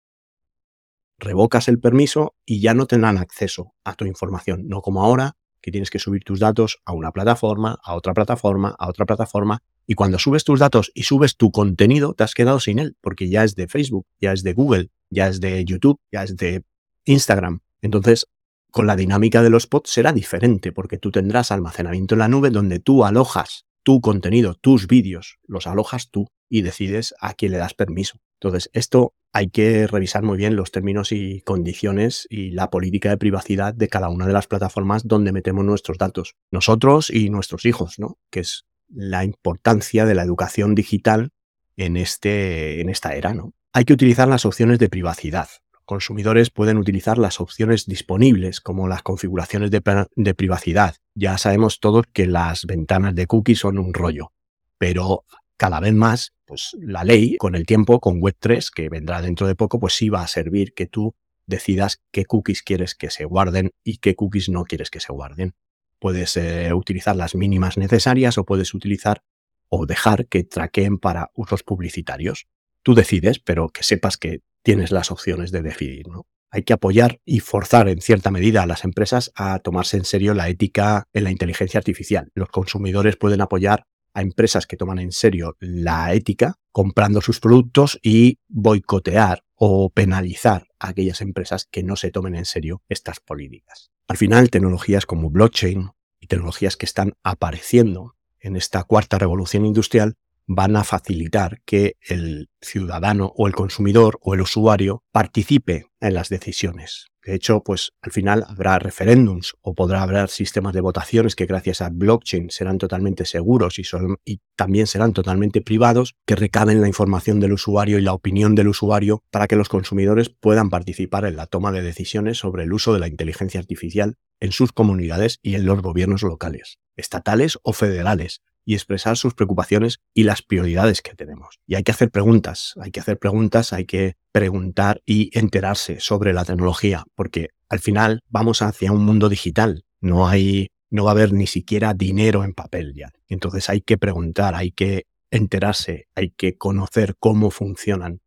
revocas 1.19 1.69
el 1.69 1.81
permiso 1.81 2.35
y 2.45 2.61
ya 2.61 2.75
no 2.75 2.87
tendrán 2.87 3.19
acceso 3.19 3.75
a 3.85 3.95
tu 3.95 4.05
información. 4.05 4.69
No 4.69 4.83
como 4.83 5.03
ahora, 5.03 5.37
que 5.61 5.71
tienes 5.71 5.91
que 5.91 5.99
subir 5.99 6.25
tus 6.25 6.41
datos 6.41 6.81
a 6.85 6.93
una 6.93 7.13
plataforma, 7.13 7.79
a 7.83 7.95
otra 7.95 8.15
plataforma, 8.15 8.75
a 8.79 8.89
otra 8.89 9.05
plataforma. 9.05 9.63
Y 9.87 9.95
cuando 9.95 10.19
subes 10.19 10.45
tus 10.45 10.61
datos 10.61 10.91
y 10.95 11.03
subes 11.03 11.37
tu 11.37 11.51
contenido, 11.51 12.15
te 12.15 12.25
has 12.25 12.35
quedado 12.35 12.61
sin 12.61 12.79
él, 12.79 12.97
porque 13.01 13.29
ya 13.29 13.45
es 13.45 13.55
de 13.57 13.69
Facebook, 13.69 14.07
ya 14.21 14.33
es 14.33 14.43
de 14.43 14.55
Google, 14.55 14.91
ya 15.11 15.29
es 15.29 15.41
de 15.41 15.65
YouTube, 15.65 16.01
ya 16.13 16.23
es 16.23 16.37
de 16.37 16.65
Instagram. 17.05 17.61
Entonces, 17.83 18.27
con 18.71 18.87
la 18.87 18.97
dinámica 18.97 19.43
de 19.43 19.51
los 19.51 19.67
pods 19.67 19.91
será 19.91 20.13
diferente, 20.13 20.73
porque 20.73 20.97
tú 20.97 21.11
tendrás 21.11 21.51
almacenamiento 21.51 22.15
en 22.15 22.21
la 22.21 22.29
nube 22.29 22.51
donde 22.51 22.79
tú 22.79 23.05
alojas 23.05 23.67
tu 23.83 24.01
contenido, 24.01 24.55
tus 24.55 24.87
vídeos, 24.87 25.39
los 25.47 25.67
alojas 25.67 26.11
tú 26.11 26.29
y 26.49 26.63
decides 26.63 27.15
a 27.21 27.35
quién 27.35 27.53
le 27.53 27.59
das 27.59 27.75
permiso. 27.75 28.19
Entonces, 28.41 28.71
esto 28.73 29.15
hay 29.33 29.51
que 29.51 29.87
revisar 29.87 30.23
muy 30.23 30.37
bien 30.37 30.57
los 30.57 30.73
términos 30.73 31.13
y 31.13 31.43
condiciones 31.43 32.27
y 32.31 32.51
la 32.51 32.71
política 32.71 33.11
de 33.11 33.19
privacidad 33.19 33.75
de 33.75 33.89
cada 33.89 34.09
una 34.09 34.27
de 34.27 34.33
las 34.33 34.47
plataformas 34.47 35.07
donde 35.07 35.33
metemos 35.33 35.65
nuestros 35.65 35.99
datos. 35.99 36.35
Nosotros 36.51 37.11
y 37.11 37.31
nuestros 37.31 37.65
hijos, 37.67 37.99
¿no? 37.99 38.19
Que 38.31 38.41
es 38.41 38.67
la 38.89 39.25
importancia 39.25 40.05
de 40.05 40.15
la 40.15 40.23
educación 40.23 40.75
digital 40.75 41.31
en, 41.77 41.97
este, 41.97 42.81
en 42.81 42.89
esta 42.89 43.15
era, 43.15 43.35
¿no? 43.35 43.53
Hay 43.73 43.85
que 43.85 43.93
utilizar 43.93 44.27
las 44.27 44.45
opciones 44.45 44.79
de 44.81 44.89
privacidad 44.89 45.49
consumidores 45.91 46.51
pueden 46.51 46.79
utilizar 46.79 47.19
las 47.19 47.41
opciones 47.41 47.87
disponibles 47.87 48.61
como 48.61 48.87
las 48.87 49.03
configuraciones 49.03 49.73
de, 49.73 50.35
privacidad. 50.35 50.95
Ya 51.17 51.37
sabemos 51.37 51.81
todos 51.81 52.05
que 52.13 52.29
las 52.29 52.65
ventanas 52.65 53.17
de 53.17 53.27
cookies 53.27 53.59
son 53.59 53.77
un 53.77 53.93
rollo, 53.93 54.33
pero 54.79 55.25
cada 55.57 55.81
vez 55.81 55.93
más, 55.93 56.33
pues 56.45 56.77
la 56.79 57.03
ley 57.03 57.37
con 57.39 57.57
el 57.57 57.67
tiempo, 57.67 57.99
con 57.99 58.21
Web3, 58.21 58.71
que 58.73 58.89
vendrá 58.89 59.21
dentro 59.21 59.49
de 59.49 59.57
poco, 59.57 59.81
pues 59.81 59.95
sí 59.95 60.09
va 60.09 60.23
a 60.23 60.29
servir 60.29 60.75
que 60.75 60.87
tú 60.87 61.17
decidas 61.47 62.01
qué 62.13 62.25
cookies 62.25 62.63
quieres 62.63 62.95
que 62.95 63.11
se 63.11 63.25
guarden 63.25 63.73
y 63.83 63.97
qué 63.97 64.15
cookies 64.15 64.49
no 64.49 64.63
quieres 64.63 64.91
que 64.91 65.01
se 65.01 65.13
guarden. 65.13 65.57
Puedes 65.99 66.37
eh, 66.37 66.73
utilizar 66.73 67.17
las 67.17 67.35
mínimas 67.35 67.79
necesarias 67.79 68.39
o 68.39 68.45
puedes 68.45 68.75
utilizar 68.75 69.25
o 69.69 69.87
dejar 69.87 70.29
que 70.29 70.45
traqueen 70.45 70.99
para 70.99 71.33
usos 71.35 71.65
publicitarios. 71.65 72.47
Tú 72.85 72.95
decides, 72.95 73.41
pero 73.41 73.71
que 73.71 73.83
sepas 73.83 74.17
que 74.17 74.43
tienes 74.63 74.93
las 74.93 75.11
opciones 75.11 75.53
de 75.53 75.63
decidir. 75.63 76.09
¿no? 76.09 76.27
Hay 76.51 76.63
que 76.63 76.73
apoyar 76.73 77.21
y 77.25 77.41
forzar 77.41 77.89
en 77.89 78.01
cierta 78.01 78.31
medida 78.31 78.63
a 78.63 78.67
las 78.67 78.85
empresas 78.85 79.31
a 79.35 79.59
tomarse 79.61 79.97
en 79.97 80.05
serio 80.05 80.35
la 80.35 80.49
ética 80.49 81.05
en 81.13 81.25
la 81.25 81.31
inteligencia 81.31 81.79
artificial. 81.79 82.31
Los 82.35 82.49
consumidores 82.49 83.17
pueden 83.17 83.41
apoyar 83.41 83.85
a 84.15 84.23
empresas 84.23 84.67
que 84.67 84.77
toman 84.77 84.99
en 84.99 85.13
serio 85.13 85.57
la 85.61 86.13
ética 86.13 86.57
comprando 86.73 87.21
sus 87.21 87.39
productos 87.39 87.99
y 88.03 88.39
boicotear 88.49 89.45
o 89.55 89.91
penalizar 89.91 90.67
a 90.79 90.89
aquellas 90.89 91.21
empresas 91.21 91.69
que 91.71 91.83
no 91.83 91.95
se 91.95 92.11
tomen 92.11 92.35
en 92.35 92.45
serio 92.45 92.83
estas 92.89 93.21
políticas. 93.21 93.91
Al 94.09 94.17
final, 94.17 94.51
tecnologías 94.51 95.07
como 95.07 95.31
blockchain 95.31 95.91
y 96.19 96.27
tecnologías 96.27 96.77
que 96.77 96.87
están 96.87 97.13
apareciendo 97.23 98.17
en 98.41 98.57
esta 98.57 98.83
cuarta 98.85 99.19
revolución 99.19 99.67
industrial 99.67 100.17
van 100.53 100.75
a 100.75 100.83
facilitar 100.83 101.61
que 101.65 101.95
el 102.09 102.49
ciudadano 102.61 103.33
o 103.37 103.47
el 103.47 103.55
consumidor 103.55 104.19
o 104.21 104.35
el 104.35 104.41
usuario 104.41 105.05
participe 105.13 105.87
en 106.01 106.15
las 106.15 106.29
decisiones. 106.29 107.07
De 107.25 107.37
hecho, 107.37 107.63
pues 107.63 107.93
al 108.03 108.11
final 108.11 108.45
habrá 108.49 108.81
referéndums 108.81 109.55
o 109.61 109.75
podrá 109.75 110.03
haber 110.03 110.29
sistemas 110.29 110.73
de 110.73 110.81
votaciones 110.81 111.37
que 111.37 111.47
gracias 111.47 111.83
a 111.83 111.91
blockchain 111.91 112.51
serán 112.51 112.79
totalmente 112.79 113.27
seguros 113.27 113.79
y, 113.79 114.41
también 114.57 114.89
serán 114.89 115.13
totalmente 115.13 115.61
privados, 115.61 116.17
que 116.27 116.35
recaben 116.35 116.81
la 116.81 116.89
información 116.89 117.39
del 117.39 117.53
usuario 117.53 117.99
y 117.99 118.03
la 118.03 118.13
opinión 118.13 118.57
del 118.57 118.69
usuario 118.69 119.23
para 119.31 119.47
que 119.47 119.57
los 119.57 119.69
consumidores 119.69 120.31
puedan 120.31 120.69
participar 120.69 121.27
en 121.27 121.37
la 121.37 121.47
toma 121.47 121.71
de 121.71 121.83
decisiones 121.83 122.39
sobre 122.39 122.65
el 122.65 122.73
uso 122.73 122.93
de 122.93 122.99
la 122.99 123.07
inteligencia 123.07 123.61
artificial 123.61 124.17
en 124.41 124.51
sus 124.51 124.73
comunidades 124.73 125.39
y 125.43 125.55
en 125.55 125.65
los 125.65 125.81
gobiernos 125.81 126.23
locales, 126.23 126.79
estatales 126.97 127.59
o 127.63 127.73
federales, 127.73 128.43
y 128.65 128.75
expresar 128.75 129.17
sus 129.17 129.35
preocupaciones 129.35 130.01
y 130.15 130.25
las 130.25 130.43
prioridades 130.43 131.03
que 131.03 131.15
tenemos. 131.15 131.61
Y 131.67 131.75
hay 131.75 131.83
que 131.83 131.93
hacer 131.93 132.11
preguntas, 132.11 132.75
hay 132.81 132.91
que 132.91 133.01
hacer 133.01 133.19
preguntas, 133.19 133.73
hay 133.73 133.87
que 133.87 134.17
preguntar 134.33 135.03
y 135.07 135.37
enterarse 135.39 136.01
sobre 136.01 136.33
la 136.33 136.45
tecnología, 136.45 137.05
porque 137.15 137.51
al 137.69 137.81
final 137.81 138.21
vamos 138.29 138.63
hacia 138.63 138.93
un 138.93 139.05
mundo 139.05 139.29
digital, 139.29 139.85
no 140.01 140.29
hay 140.29 140.69
no 140.91 141.05
va 141.05 141.11
a 141.11 141.13
haber 141.13 141.33
ni 141.33 141.47
siquiera 141.47 141.95
dinero 141.95 142.45
en 142.45 142.53
papel 142.53 142.95
ya. 142.95 143.13
Entonces 143.29 143.71
hay 143.71 143.81
que 143.81 143.97
preguntar, 143.97 144.55
hay 144.55 144.73
que 144.73 145.07
enterarse, 145.31 146.09
hay 146.15 146.31
que 146.31 146.59
conocer 146.59 147.15
cómo 147.19 147.51
funcionan 147.51 148.21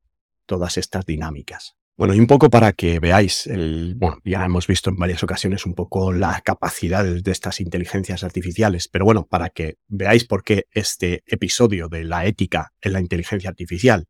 todas 0.45 0.77
estas 0.77 1.05
dinámicas. 1.05 1.75
Bueno, 1.95 2.15
y 2.15 2.19
un 2.19 2.25
poco 2.25 2.49
para 2.49 2.73
que 2.73 2.99
veáis, 2.99 3.45
el, 3.45 3.93
bueno, 3.95 4.17
ya 4.25 4.43
hemos 4.43 4.65
visto 4.65 4.89
en 4.89 4.95
varias 4.95 5.21
ocasiones 5.21 5.67
un 5.67 5.75
poco 5.75 6.11
las 6.11 6.41
capacidades 6.41 7.23
de 7.23 7.31
estas 7.31 7.59
inteligencias 7.61 8.23
artificiales, 8.23 8.87
pero 8.87 9.05
bueno, 9.05 9.27
para 9.27 9.49
que 9.49 9.77
veáis 9.87 10.25
por 10.25 10.43
qué 10.43 10.65
este 10.71 11.23
episodio 11.27 11.89
de 11.89 12.03
la 12.03 12.25
ética 12.25 12.73
en 12.81 12.93
la 12.93 12.99
inteligencia 12.99 13.51
artificial, 13.51 14.07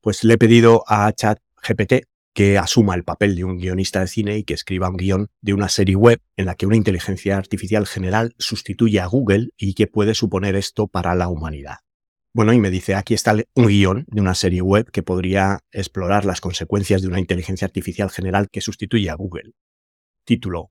pues 0.00 0.22
le 0.22 0.34
he 0.34 0.38
pedido 0.38 0.84
a 0.86 1.12
ChatGPT 1.12 2.06
que 2.32 2.58
asuma 2.58 2.94
el 2.94 3.02
papel 3.02 3.34
de 3.34 3.42
un 3.42 3.58
guionista 3.58 4.00
de 4.00 4.06
cine 4.06 4.38
y 4.38 4.44
que 4.44 4.54
escriba 4.54 4.88
un 4.88 4.96
guion 4.96 5.28
de 5.40 5.52
una 5.52 5.68
serie 5.68 5.96
web 5.96 6.20
en 6.36 6.46
la 6.46 6.54
que 6.54 6.66
una 6.66 6.76
inteligencia 6.76 7.38
artificial 7.38 7.86
general 7.86 8.36
sustituye 8.38 9.00
a 9.00 9.06
Google 9.06 9.48
y 9.56 9.74
qué 9.74 9.88
puede 9.88 10.14
suponer 10.14 10.54
esto 10.54 10.86
para 10.86 11.16
la 11.16 11.26
humanidad. 11.26 11.78
Bueno, 12.36 12.52
y 12.52 12.60
me 12.60 12.70
dice, 12.70 12.94
aquí 12.94 13.14
está 13.14 13.34
un 13.54 13.66
guion 13.66 14.04
de 14.08 14.20
una 14.20 14.34
serie 14.34 14.60
web 14.60 14.90
que 14.90 15.02
podría 15.02 15.60
explorar 15.72 16.26
las 16.26 16.42
consecuencias 16.42 17.00
de 17.00 17.08
una 17.08 17.18
inteligencia 17.18 17.64
artificial 17.64 18.10
general 18.10 18.50
que 18.52 18.60
sustituye 18.60 19.08
a 19.08 19.14
Google. 19.14 19.52
Título, 20.26 20.70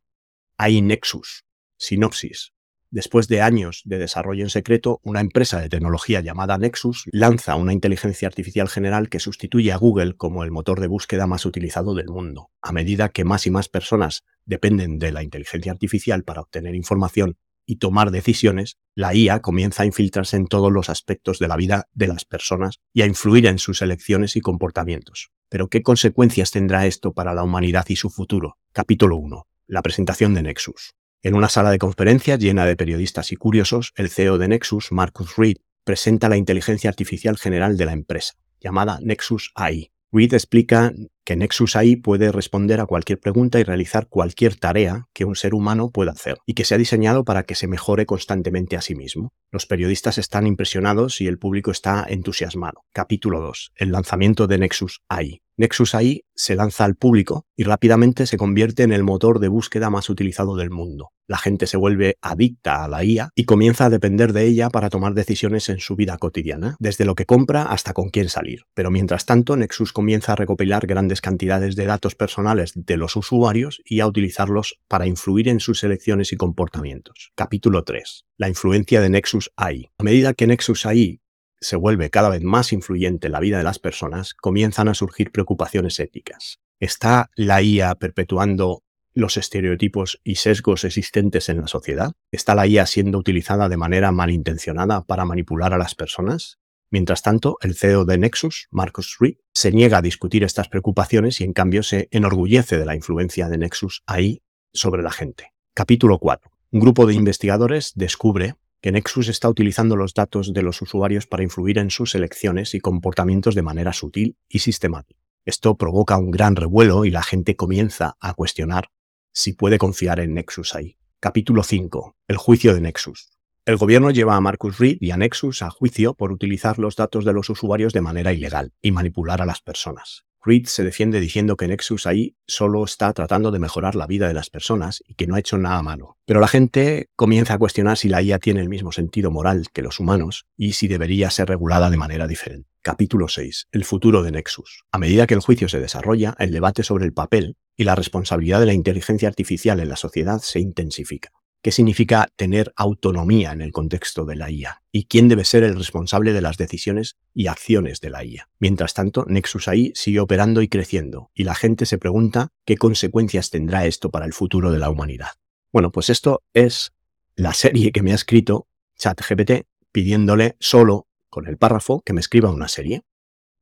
AI 0.59 0.83
Nexus. 0.83 1.43
Sinopsis. 1.79 2.53
Después 2.91 3.27
de 3.27 3.41
años 3.41 3.81
de 3.83 3.97
desarrollo 3.97 4.43
en 4.43 4.51
secreto, 4.51 4.99
una 5.01 5.21
empresa 5.21 5.59
de 5.59 5.69
tecnología 5.69 6.21
llamada 6.21 6.59
Nexus 6.59 7.05
lanza 7.11 7.55
una 7.55 7.73
inteligencia 7.73 8.27
artificial 8.27 8.69
general 8.69 9.09
que 9.09 9.19
sustituye 9.19 9.71
a 9.71 9.77
Google 9.77 10.17
como 10.17 10.43
el 10.43 10.51
motor 10.51 10.79
de 10.79 10.85
búsqueda 10.85 11.25
más 11.25 11.47
utilizado 11.47 11.95
del 11.95 12.09
mundo. 12.09 12.51
A 12.61 12.73
medida 12.73 13.09
que 13.09 13.25
más 13.25 13.47
y 13.47 13.49
más 13.49 13.69
personas 13.69 14.23
dependen 14.45 14.99
de 14.99 15.11
la 15.11 15.23
inteligencia 15.23 15.71
artificial 15.71 16.23
para 16.23 16.41
obtener 16.41 16.75
información 16.75 17.39
y 17.65 17.77
tomar 17.77 18.11
decisiones, 18.11 18.77
la 18.95 19.13
IA 19.13 19.41
comienza 19.41 19.83
a 19.83 19.85
infiltrarse 19.85 20.37
en 20.37 20.47
todos 20.47 20.71
los 20.71 20.89
aspectos 20.89 21.39
de 21.39 21.47
la 21.47 21.57
vida 21.57 21.87
de 21.93 22.07
las 22.07 22.25
personas 22.25 22.79
y 22.93 23.01
a 23.01 23.05
influir 23.05 23.45
en 23.47 23.59
sus 23.59 23.81
elecciones 23.81 24.35
y 24.35 24.41
comportamientos. 24.41 25.31
Pero 25.49 25.67
¿qué 25.67 25.81
consecuencias 25.81 26.51
tendrá 26.51 26.85
esto 26.85 27.13
para 27.13 27.33
la 27.33 27.43
humanidad 27.43 27.85
y 27.89 27.95
su 27.95 28.09
futuro? 28.09 28.57
Capítulo 28.71 29.17
1. 29.17 29.47
La 29.67 29.81
presentación 29.81 30.33
de 30.33 30.43
Nexus. 30.43 30.95
En 31.21 31.35
una 31.35 31.49
sala 31.49 31.71
de 31.71 31.79
conferencias 31.79 32.39
llena 32.39 32.65
de 32.65 32.75
periodistas 32.75 33.31
y 33.31 33.35
curiosos, 33.35 33.93
el 33.95 34.09
CEO 34.09 34.37
de 34.37 34.47
Nexus, 34.47 34.91
Marcus 34.91 35.37
Reed, 35.37 35.57
presenta 35.83 36.29
la 36.29 36.37
inteligencia 36.37 36.89
artificial 36.89 37.37
general 37.37 37.77
de 37.77 37.85
la 37.85 37.93
empresa, 37.93 38.33
llamada 38.59 38.99
Nexus 39.01 39.51
AI. 39.55 39.91
Reed 40.11 40.33
explica 40.33 40.93
que 41.25 41.35
Nexus 41.35 41.75
AI 41.75 41.95
puede 41.95 42.31
responder 42.31 42.79
a 42.79 42.85
cualquier 42.85 43.19
pregunta 43.19 43.59
y 43.59 43.63
realizar 43.63 44.07
cualquier 44.07 44.55
tarea 44.55 45.07
que 45.11 45.25
un 45.25 45.35
ser 45.35 45.55
humano 45.55 45.89
pueda 45.89 46.11
hacer, 46.11 46.37
y 46.45 46.53
que 46.53 46.65
se 46.65 46.75
ha 46.75 46.77
diseñado 46.77 47.25
para 47.25 47.43
que 47.43 47.55
se 47.55 47.67
mejore 47.67 48.05
constantemente 48.05 48.77
a 48.77 48.81
sí 48.81 48.95
mismo. 48.95 49.33
Los 49.51 49.65
periodistas 49.65 50.17
están 50.19 50.45
impresionados 50.45 51.21
y 51.21 51.27
el 51.27 51.39
público 51.39 51.71
está 51.71 52.05
entusiasmado. 52.07 52.83
Capítulo 52.93 53.41
2. 53.41 53.71
El 53.75 53.91
lanzamiento 53.91 54.47
de 54.47 54.59
Nexus 54.59 55.01
AI. 55.09 55.41
Nexus 55.57 55.95
AI 55.95 56.25
se 56.35 56.55
lanza 56.55 56.83
al 56.83 56.95
público 56.95 57.45
y 57.55 57.63
rápidamente 57.63 58.25
se 58.25 58.37
convierte 58.37 58.83
en 58.83 58.91
el 58.91 59.03
motor 59.03 59.39
de 59.39 59.47
búsqueda 59.47 59.89
más 59.89 60.09
utilizado 60.09 60.57
del 60.57 60.69
mundo. 60.69 61.11
La 61.27 61.37
gente 61.37 61.65
se 61.65 61.77
vuelve 61.77 62.17
adicta 62.21 62.83
a 62.83 62.89
la 62.89 63.05
IA 63.05 63.29
y 63.35 63.45
comienza 63.45 63.85
a 63.85 63.89
depender 63.89 64.33
de 64.33 64.43
ella 64.43 64.69
para 64.69 64.89
tomar 64.89 65.13
decisiones 65.13 65.69
en 65.69 65.79
su 65.79 65.95
vida 65.95 66.17
cotidiana, 66.17 66.75
desde 66.79 67.05
lo 67.05 67.15
que 67.15 67.25
compra 67.25 67.63
hasta 67.63 67.93
con 67.93 68.09
quién 68.09 68.27
salir. 68.27 68.63
Pero 68.73 68.91
mientras 68.91 69.25
tanto, 69.25 69.55
Nexus 69.55 69.93
comienza 69.93 70.33
a 70.33 70.35
recopilar 70.35 70.85
grandes 70.87 71.14
cantidades 71.21 71.75
de 71.75 71.85
datos 71.85 72.15
personales 72.15 72.73
de 72.75 72.97
los 72.97 73.15
usuarios 73.15 73.81
y 73.85 73.99
a 73.99 74.07
utilizarlos 74.07 74.79
para 74.87 75.07
influir 75.07 75.49
en 75.49 75.59
sus 75.59 75.83
elecciones 75.83 76.31
y 76.33 76.37
comportamientos. 76.37 77.31
Capítulo 77.35 77.83
3. 77.83 78.25
La 78.37 78.49
influencia 78.49 79.01
de 79.01 79.09
Nexus 79.09 79.51
AI. 79.55 79.89
A 79.97 80.03
medida 80.03 80.33
que 80.33 80.47
Nexus 80.47 80.85
AI 80.85 81.21
se 81.59 81.75
vuelve 81.75 82.09
cada 82.09 82.29
vez 82.29 82.43
más 82.43 82.73
influyente 82.73 83.27
en 83.27 83.33
la 83.33 83.39
vida 83.39 83.57
de 83.57 83.63
las 83.63 83.79
personas, 83.79 84.33
comienzan 84.33 84.87
a 84.87 84.93
surgir 84.93 85.31
preocupaciones 85.31 85.99
éticas. 85.99 86.59
¿Está 86.79 87.29
la 87.35 87.61
IA 87.61 87.95
perpetuando 87.95 88.83
los 89.13 89.37
estereotipos 89.37 90.19
y 90.23 90.35
sesgos 90.35 90.83
existentes 90.83 91.49
en 91.49 91.61
la 91.61 91.67
sociedad? 91.67 92.11
¿Está 92.31 92.53
la 92.53 92.67
IA 92.67 92.85
siendo 92.85 93.17
utilizada 93.17 93.69
de 93.69 93.77
manera 93.77 94.11
malintencionada 94.11 95.01
para 95.05 95.25
manipular 95.25 95.73
a 95.73 95.77
las 95.77 95.95
personas? 95.95 96.59
Mientras 96.91 97.21
tanto, 97.21 97.57
el 97.61 97.75
CEO 97.75 98.05
de 98.05 98.17
Nexus, 98.17 98.67
Marcus 98.71 99.17
Reed, 99.19 99.35
se 99.53 99.71
niega 99.71 99.97
a 99.97 100.01
discutir 100.01 100.43
estas 100.43 100.69
preocupaciones 100.69 101.41
y 101.41 101.43
en 101.43 101.53
cambio 101.53 101.83
se 101.83 102.07
enorgullece 102.11 102.77
de 102.77 102.85
la 102.85 102.95
influencia 102.95 103.49
de 103.49 103.57
Nexus 103.57 104.03
AI 104.05 104.41
sobre 104.73 105.01
la 105.01 105.11
gente. 105.11 105.53
Capítulo 105.73 106.19
4. 106.19 106.51
Un 106.71 106.79
grupo 106.79 107.05
de 107.05 107.13
investigadores 107.13 107.93
descubre 107.95 108.55
que 108.81 108.91
Nexus 108.91 109.29
está 109.29 109.49
utilizando 109.49 109.95
los 109.95 110.13
datos 110.13 110.53
de 110.53 110.61
los 110.61 110.81
usuarios 110.81 111.25
para 111.25 111.43
influir 111.43 111.79
en 111.79 111.89
sus 111.89 112.13
elecciones 112.13 112.75
y 112.75 112.79
comportamientos 112.79 113.55
de 113.55 113.63
manera 113.63 113.93
sutil 113.93 114.37
y 114.47 114.59
sistemática. 114.59 115.19
Esto 115.43 115.75
provoca 115.75 116.17
un 116.17 116.31
gran 116.31 116.55
revuelo 116.55 117.05
y 117.05 117.11
la 117.11 117.23
gente 117.23 117.55
comienza 117.55 118.15
a 118.19 118.33
cuestionar 118.33 118.89
si 119.33 119.53
puede 119.53 119.77
confiar 119.77 120.19
en 120.19 120.33
Nexus 120.33 120.75
ahí. 120.75 120.97
Capítulo 121.19 121.63
5. 121.63 122.15
El 122.27 122.37
juicio 122.37 122.73
de 122.73 122.81
Nexus. 122.81 123.34
El 123.65 123.77
gobierno 123.77 124.11
lleva 124.11 124.35
a 124.35 124.41
Marcus 124.41 124.77
Reed 124.77 124.97
y 124.99 125.09
a 125.09 125.17
Nexus 125.17 125.63
a 125.63 125.71
juicio 125.71 126.13
por 126.13 126.31
utilizar 126.31 126.77
los 126.77 126.95
datos 126.95 127.25
de 127.25 127.33
los 127.33 127.49
usuarios 127.49 127.93
de 127.93 128.01
manera 128.01 128.31
ilegal 128.31 128.73
y 128.79 128.91
manipular 128.91 129.41
a 129.41 129.47
las 129.47 129.59
personas. 129.59 130.23
Reed 130.43 130.67
se 130.67 130.83
defiende 130.83 131.19
diciendo 131.19 131.57
que 131.57 131.67
Nexus 131.67 132.05
ahí 132.05 132.35
solo 132.45 132.83
está 132.83 133.11
tratando 133.13 133.49
de 133.49 133.57
mejorar 133.57 133.95
la 133.95 134.05
vida 134.05 134.27
de 134.27 134.35
las 134.35 134.51
personas 134.51 135.01
y 135.07 135.15
que 135.15 135.25
no 135.25 135.33
ha 135.33 135.39
hecho 135.39 135.57
nada 135.57 135.81
malo. 135.81 136.19
Pero 136.27 136.41
la 136.41 136.47
gente 136.47 137.09
comienza 137.15 137.55
a 137.55 137.57
cuestionar 137.57 137.97
si 137.97 138.07
la 138.07 138.21
IA 138.21 138.37
tiene 138.37 138.61
el 138.61 138.69
mismo 138.69 138.91
sentido 138.91 139.31
moral 139.31 139.65
que 139.73 139.81
los 139.81 139.99
humanos 139.99 140.45
y 140.55 140.73
si 140.73 140.87
debería 140.87 141.31
ser 141.31 141.47
regulada 141.47 141.89
de 141.89 141.97
manera 141.97 142.27
diferente. 142.27 142.69
Capítulo 142.83 143.29
6. 143.29 143.69
El 143.71 143.83
futuro 143.83 144.21
de 144.21 144.31
Nexus. 144.31 144.83
A 144.91 144.99
medida 144.99 145.25
que 145.25 145.33
el 145.33 145.39
juicio 145.39 145.69
se 145.69 145.79
desarrolla, 145.79 146.35
el 146.37 146.51
debate 146.51 146.83
sobre 146.83 147.05
el 147.05 147.13
papel 147.13 147.57
y 147.75 147.85
la 147.85 147.95
responsabilidad 147.95 148.59
de 148.59 148.67
la 148.67 148.73
inteligencia 148.73 149.27
artificial 149.27 149.79
en 149.79 149.89
la 149.89 149.95
sociedad 149.95 150.39
se 150.39 150.59
intensifica 150.59 151.31
qué 151.65 151.71
significa 151.71 152.29
tener 152.35 152.71
autonomía 152.75 153.51
en 153.51 153.59
el 153.59 153.71
contexto 153.71 154.23
de 154.25 154.35
la 154.35 154.51
IA 154.51 154.83
y 154.91 155.05
quién 155.05 155.27
debe 155.27 155.45
ser 155.45 155.63
el 155.63 155.75
responsable 155.75 156.31
de 156.31 156.41
las 156.41 156.57
decisiones 156.57 157.17
y 157.33 157.47
acciones 157.47 158.01
de 158.01 158.11
la 158.11 158.23
IA. 158.23 158.49
Mientras 158.59 158.93
tanto, 158.93 159.25
Nexus 159.27 159.67
AI 159.67 159.91
sigue 159.95 160.19
operando 160.19 160.61
y 160.61 160.67
creciendo 160.67 161.31
y 161.33 161.43
la 161.43 161.55
gente 161.55 161.87
se 161.87 161.97
pregunta 161.97 162.49
qué 162.65 162.77
consecuencias 162.77 163.49
tendrá 163.49 163.87
esto 163.87 164.11
para 164.11 164.27
el 164.27 164.33
futuro 164.33 164.71
de 164.71 164.77
la 164.77 164.91
humanidad. 164.91 165.29
Bueno, 165.73 165.91
pues 165.91 166.11
esto 166.11 166.43
es 166.53 166.93
la 167.35 167.55
serie 167.55 167.91
que 167.91 168.03
me 168.03 168.11
ha 168.11 168.15
escrito 168.15 168.67
ChatGPT 168.99 169.65
pidiéndole 169.91 170.57
solo 170.59 171.07
con 171.31 171.47
el 171.47 171.57
párrafo 171.57 172.01
que 172.01 172.13
me 172.13 172.21
escriba 172.21 172.51
una 172.51 172.67
serie. 172.67 173.01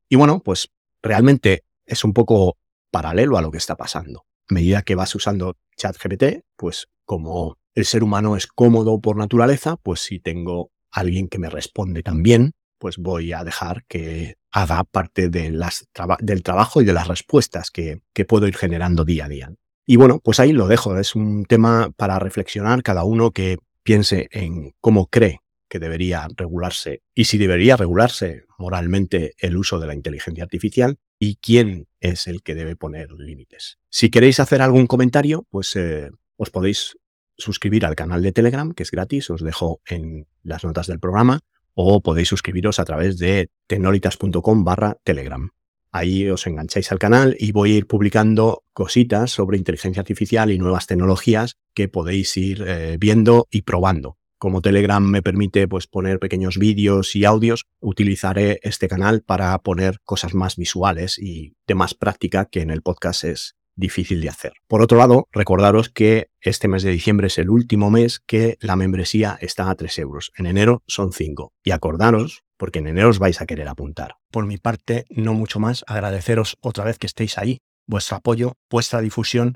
Y 0.10 0.18
bueno, 0.18 0.42
pues 0.44 0.74
realmente 1.02 1.64
es 1.86 2.04
un 2.04 2.12
poco 2.12 2.58
paralelo 2.92 3.38
a 3.38 3.42
lo 3.42 3.50
que 3.50 3.60
está 3.60 3.78
pasando. 3.78 4.26
A 4.50 4.56
medida 4.56 4.82
que 4.82 4.96
vas 4.96 5.16
usando 5.16 5.56
ChatGPT, 5.78 6.46
pues 6.56 6.88
como 7.06 7.58
el 7.76 7.86
ser 7.86 8.04
humano 8.04 8.36
es 8.36 8.48
cómodo 8.48 9.00
por 9.00 9.18
naturaleza, 9.18 9.78
pues 9.78 10.02
si 10.02 10.20
tengo 10.20 10.72
alguien 10.92 11.28
que 11.28 11.40
me 11.40 11.50
responde 11.50 12.04
también, 12.04 12.52
pues 12.78 12.98
voy 12.98 13.34
a 13.34 13.44
dejar 13.44 13.86
que 13.88 14.36
haga 14.52 14.84
parte 14.84 15.30
del 15.30 16.44
trabajo 16.44 16.82
y 16.82 16.86
de 16.86 16.94
las 16.94 17.08
respuestas 17.08 17.72
que, 17.72 18.02
que 18.14 18.26
puedo 18.26 18.48
ir 18.48 18.56
generando 18.56 19.06
día 19.06 19.26
a 19.26 19.30
día. 19.30 19.54
Y 19.86 19.96
bueno, 19.96 20.20
pues 20.24 20.40
ahí 20.40 20.54
lo 20.54 20.68
dejo. 20.68 20.98
Es 20.98 21.16
un 21.16 21.46
tema 21.46 21.92
para 21.98 22.20
reflexionar 22.20 22.84
cada 22.84 23.04
uno 23.04 23.32
que 23.32 23.58
piense 23.84 24.30
en 24.32 24.74
cómo 24.80 25.08
cree 25.08 25.43
que 25.74 25.80
debería 25.80 26.28
regularse 26.38 27.02
y 27.16 27.24
si 27.24 27.40
debería 27.40 27.76
regularse 27.76 28.44
moralmente 28.60 29.34
el 29.40 29.58
uso 29.58 29.80
de 29.80 29.88
la 29.88 29.96
inteligencia 29.96 30.44
artificial 30.44 31.00
y 31.18 31.38
quién 31.38 31.88
es 32.00 32.28
el 32.28 32.44
que 32.44 32.54
debe 32.54 32.76
poner 32.76 33.12
límites. 33.12 33.80
Si 33.90 34.12
queréis 34.12 34.40
hacer 34.40 34.62
algún 34.62 34.86
comentario, 34.86 35.48
pues 35.50 35.76
eh, 35.76 36.12
os 36.38 36.52
podéis 36.52 36.96
suscribir 37.40 37.88
al 37.88 37.96
canal 37.96 38.22
de 38.22 38.32
Telegram, 38.32 38.72
que 38.72 38.84
es 38.84 38.92
gratis, 38.92 39.32
os 39.32 39.42
dejo 39.42 39.82
en 39.88 40.28
las 40.44 40.64
notas 40.64 40.86
del 40.86 41.00
programa, 41.00 41.40
o 41.74 42.02
podéis 42.02 42.28
suscribiros 42.28 42.78
a 42.78 42.86
través 42.86 43.18
de 43.18 43.50
tenolitas.com 43.66 44.64
barra 44.64 44.98
Telegram. 45.04 45.50
Ahí 45.92 46.30
os 46.30 46.46
engancháis 46.46 46.92
al 46.92 47.00
canal 47.00 47.36
y 47.40 47.52
voy 47.52 47.74
a 47.74 47.78
ir 47.78 47.88
publicando 47.88 48.64
cositas 48.74 49.32
sobre 49.32 49.58
inteligencia 49.58 50.02
artificial 50.02 50.52
y 50.52 50.60
nuevas 50.60 50.86
tecnologías 50.86 51.56
que 51.74 51.88
podéis 51.88 52.38
ir 52.38 52.64
eh, 52.68 52.98
viendo 53.00 53.48
y 53.50 53.64
probando. 53.64 54.20
Como 54.44 54.62
Telegram 54.62 55.02
me 55.02 55.22
permite 55.22 55.70
pues, 55.70 55.88
poner 55.88 56.20
pequeños 56.20 56.58
vídeos 56.58 57.16
y 57.16 57.24
audios, 57.24 57.64
utilizaré 57.80 58.60
este 58.64 58.90
canal 58.90 59.22
para 59.22 59.58
poner 59.60 60.02
cosas 60.04 60.34
más 60.34 60.58
visuales 60.58 61.18
y 61.18 61.56
de 61.66 61.76
más 61.76 61.94
práctica 61.94 62.44
que 62.52 62.60
en 62.60 62.70
el 62.70 62.82
podcast 62.82 63.24
es 63.24 63.56
difícil 63.78 64.20
de 64.20 64.28
hacer. 64.28 64.52
Por 64.68 64.82
otro 64.82 64.98
lado, 64.98 65.30
recordaros 65.32 65.88
que 65.88 66.28
este 66.42 66.68
mes 66.68 66.84
de 66.84 66.92
diciembre 66.92 67.28
es 67.28 67.38
el 67.38 67.50
último 67.50 67.90
mes 67.90 68.20
que 68.20 68.58
la 68.60 68.76
membresía 68.76 69.38
está 69.40 69.70
a 69.70 69.76
3 69.76 69.98
euros. 70.00 70.34
En 70.36 70.46
enero 70.46 70.84
son 70.88 71.14
5. 71.14 71.54
Y 71.64 71.72
acordaros, 71.72 72.44
porque 72.58 72.80
en 72.80 72.88
enero 72.88 73.12
os 73.12 73.20
vais 73.20 73.40
a 73.40 73.46
querer 73.46 73.70
apuntar. 73.70 74.18
Por 74.30 74.46
mi 74.46 74.58
parte, 74.58 75.06
no 75.10 75.34
mucho 75.34 75.62
más, 75.62 75.86
agradeceros 75.88 76.58
otra 76.60 76.84
vez 76.84 77.00
que 77.00 77.08
estéis 77.08 77.38
ahí, 77.38 77.60
vuestro 77.88 78.18
apoyo, 78.18 78.58
vuestra 78.70 79.00
difusión 79.00 79.56